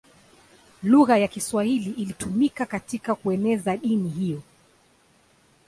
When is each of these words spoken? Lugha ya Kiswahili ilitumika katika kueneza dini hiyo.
Lugha 0.83 1.17
ya 1.17 1.27
Kiswahili 1.27 1.91
ilitumika 1.91 2.65
katika 2.65 3.15
kueneza 3.15 3.77
dini 3.77 4.09
hiyo. 4.09 4.41